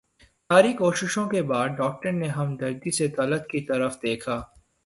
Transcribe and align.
ساری 0.49 0.71
کوششوں 0.73 1.27
کے 1.29 1.41
بعد 1.41 1.75
ڈاکٹر 1.77 2.11
نے 2.11 2.27
ہمدردی 2.29 2.91
سے 2.91 3.07
طلعت 3.17 3.47
کی 3.47 3.61
طرف 3.65 4.01
دیکھا 4.03 4.41